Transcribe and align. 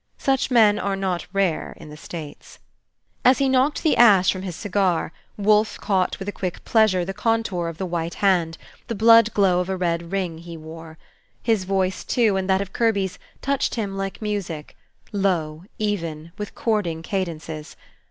Such 0.17 0.49
men 0.49 0.79
are 0.79 0.95
not 0.95 1.27
rare 1.31 1.77
in 1.79 1.89
the 1.91 1.95
States. 1.95 2.57
As 3.23 3.37
he 3.37 3.47
knocked 3.47 3.83
the 3.83 3.95
ashes 3.95 4.31
from 4.31 4.41
his 4.41 4.55
cigar, 4.55 5.13
Wolfe 5.37 5.77
caught 5.77 6.17
with 6.17 6.27
a 6.27 6.31
quick 6.31 6.65
pleasure 6.65 7.05
the 7.05 7.13
contour 7.13 7.67
of 7.67 7.77
the 7.77 7.85
white 7.85 8.15
hand, 8.15 8.57
the 8.87 8.95
blood 8.95 9.31
glow 9.35 9.59
of 9.59 9.69
a 9.69 9.77
red 9.77 10.11
ring 10.11 10.39
he 10.39 10.57
wore. 10.57 10.97
His 11.43 11.65
voice, 11.65 12.03
too, 12.03 12.35
and 12.35 12.49
that 12.49 12.61
of 12.61 12.73
Kirby's, 12.73 13.19
touched 13.43 13.75
him 13.75 13.95
like 13.95 14.23
music, 14.23 14.75
low, 15.11 15.65
even, 15.77 16.31
with 16.35 16.55
chording 16.55 17.03
cadences. 17.03 17.75